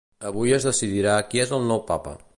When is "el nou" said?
1.59-1.85